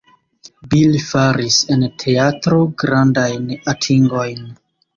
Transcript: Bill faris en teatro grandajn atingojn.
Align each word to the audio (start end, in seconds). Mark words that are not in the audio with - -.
Bill 0.71 0.95
faris 1.09 1.57
en 1.75 1.85
teatro 2.05 2.63
grandajn 2.87 3.49
atingojn. 3.77 4.45